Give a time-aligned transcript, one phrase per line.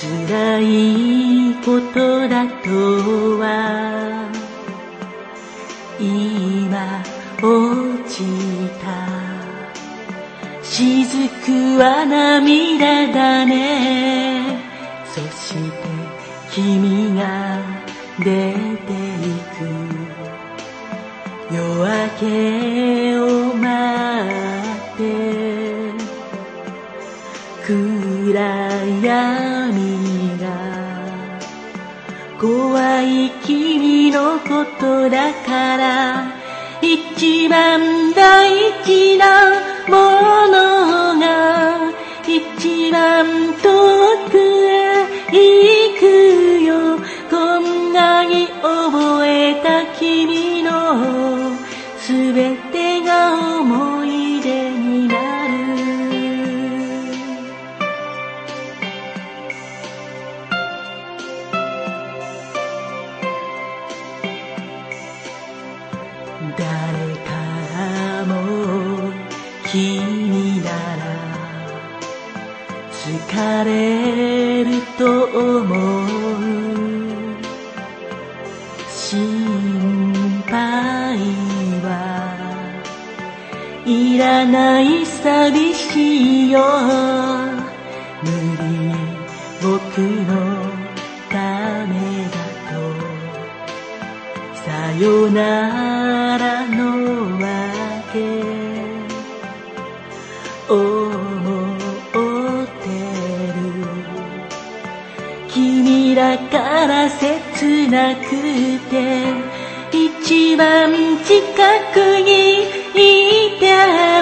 [0.00, 2.70] 辛いことだと
[3.40, 4.30] は。
[5.98, 7.02] 今
[7.42, 8.22] 落ち
[8.78, 8.86] た。
[10.62, 14.60] 雫は涙だね。
[15.04, 15.58] そして
[16.52, 17.58] 君が
[18.20, 18.54] 出てい
[19.56, 19.66] く。
[21.50, 22.77] 夜明け
[35.10, 36.26] だから
[36.82, 39.52] 一番大事な
[39.88, 39.94] も
[40.48, 41.92] のが
[42.26, 43.97] 一番遠い
[81.84, 82.58] は
[83.86, 86.60] いらない寂しいよ
[88.22, 88.62] 無理
[89.62, 90.32] 僕の
[91.30, 91.94] ため
[92.28, 92.36] だ
[92.70, 92.74] と
[94.54, 96.78] さよならの
[97.40, 97.46] わ
[98.12, 98.16] け
[100.68, 102.88] 思って
[103.54, 103.58] る
[105.48, 108.20] 君だから切なく
[108.90, 109.57] て
[110.30, 110.92] 一番
[111.24, 111.40] 近
[111.94, 113.64] くにいて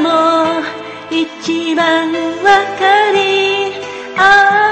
[0.01, 0.63] も
[1.11, 3.73] 一番わかり
[4.17, 4.21] 合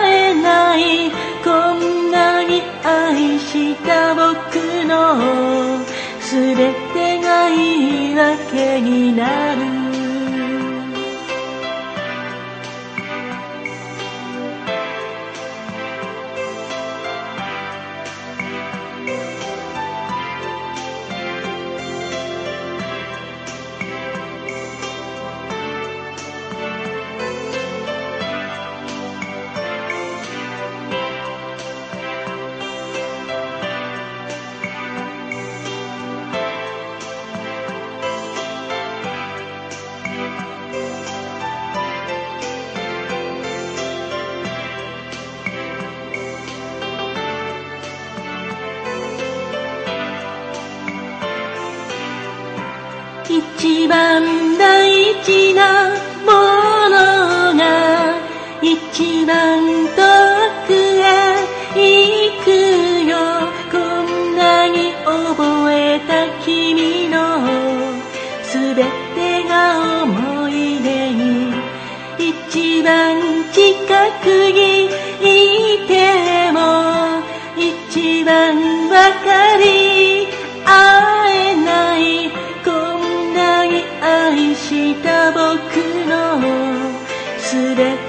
[0.06, 1.10] えない
[1.42, 4.54] こんなに愛した僕
[4.86, 4.94] の
[6.20, 6.54] 全
[6.94, 9.63] てが言い訳になる
[55.14, 55.90] 大事な
[56.26, 56.32] も
[56.90, 56.96] の
[57.54, 57.62] が
[58.62, 60.02] 一番遠
[60.66, 61.04] くへ
[61.74, 61.78] 行
[62.42, 62.46] く
[63.08, 63.12] よ。
[63.70, 66.10] こんなに覚えた
[66.44, 67.16] 君の
[68.42, 68.82] すべ
[69.14, 70.52] てが思い
[70.82, 71.54] 出に
[72.18, 73.62] 一番近
[74.22, 74.86] くに
[75.22, 75.28] い
[75.86, 75.92] て
[76.52, 76.58] も
[77.56, 78.94] 一番わ
[79.24, 79.73] かり
[84.74, 85.40] した僕
[86.08, 86.40] の
[87.38, 88.03] すべて。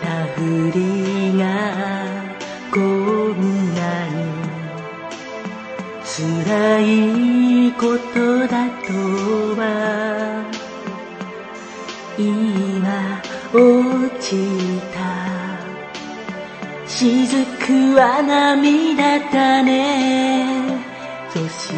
[0.00, 1.44] たふりが
[2.72, 4.18] こんなに
[6.02, 8.92] 辛いことだと
[9.56, 9.62] は
[12.18, 13.22] 今
[13.52, 14.36] 落ち
[14.92, 14.96] た
[16.86, 20.82] 雫は涙だね。
[21.30, 21.76] そして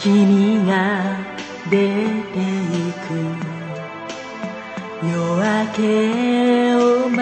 [0.00, 1.02] 君が
[1.68, 3.50] 出て行く。
[5.02, 7.20] 夜明けを待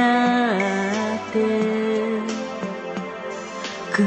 [1.31, 1.39] って。
[3.93, 4.05] 暗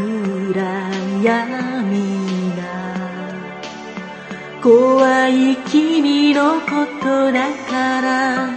[1.22, 2.62] 闇が
[4.62, 8.50] 怖い君のことだから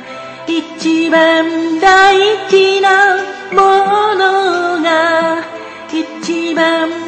[0.47, 2.17] 一番大
[2.49, 3.17] 事な
[3.51, 5.43] ものが
[5.91, 7.04] 一番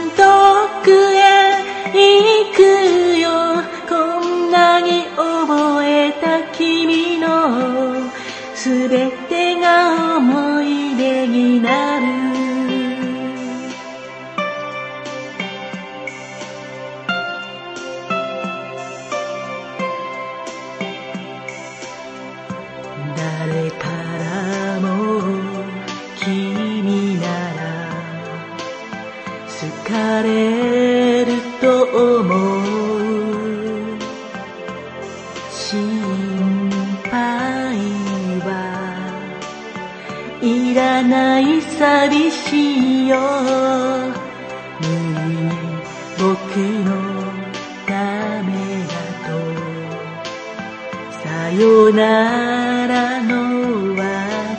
[52.06, 54.04] よならのわ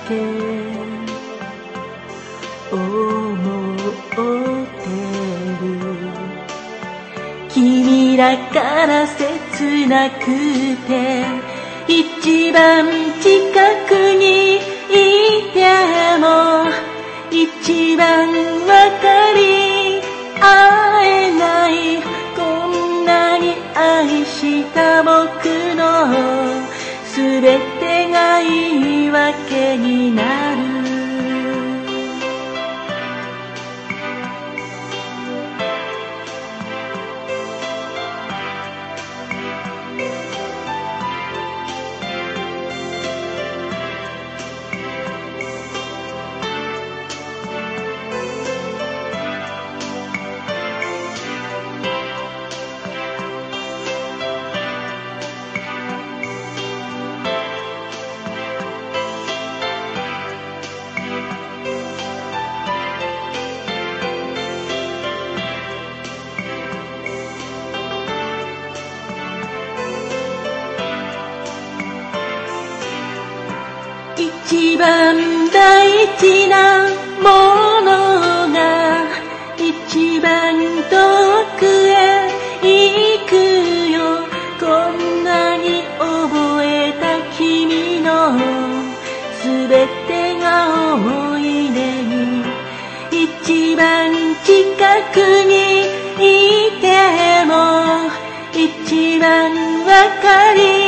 [0.08, 0.12] け。
[2.70, 2.76] 思
[3.74, 4.16] っ
[4.82, 4.86] て
[5.62, 5.64] る。
[7.50, 10.26] 君らから切なく
[10.88, 10.92] て
[11.88, 12.86] 一番
[13.22, 13.32] 近
[13.88, 14.60] くにい
[15.54, 15.58] て
[16.20, 16.26] も
[17.32, 18.28] 一番
[18.68, 20.02] わかり
[20.42, 20.44] 合
[21.06, 21.08] え
[21.40, 21.72] ない。
[22.36, 25.46] こんなに愛した僕
[25.76, 26.56] の
[27.18, 30.56] 全てが言い訳になる
[76.15, 76.88] 事な
[77.21, 78.57] ものが
[79.57, 80.57] 一番
[80.89, 80.95] 遠
[81.59, 81.98] くへ
[82.62, 82.65] 行
[83.27, 83.31] く
[83.92, 83.98] よ。
[84.59, 88.38] こんなに覚えた君の
[89.42, 92.45] すべてが思い出に。
[93.12, 94.12] 一番
[94.44, 94.56] 近
[95.13, 95.15] く
[95.45, 95.53] に
[96.19, 96.86] いて
[97.45, 97.53] も
[98.53, 99.53] 一番
[99.86, 100.87] わかり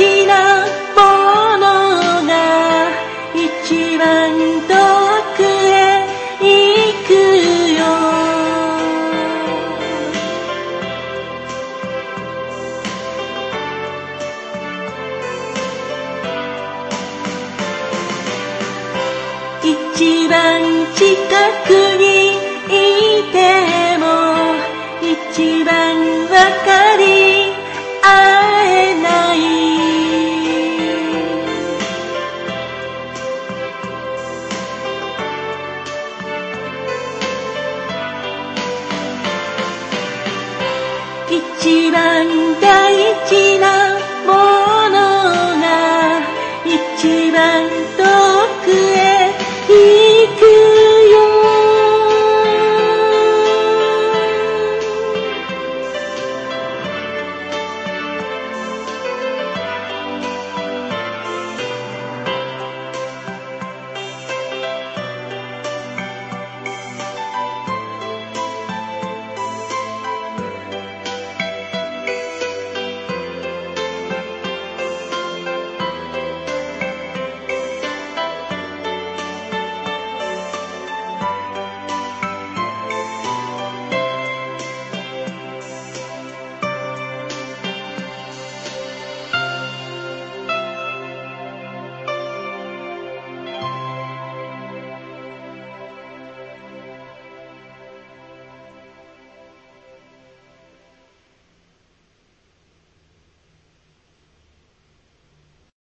[0.00, 0.64] きな
[0.96, 1.66] もの
[2.26, 2.32] が
[3.34, 4.06] 一番
[4.66, 4.79] と